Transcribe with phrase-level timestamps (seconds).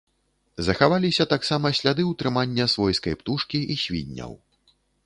[0.67, 4.33] Захаваліся таксама сляды ўтрымання свойскай птушкі і свінняў.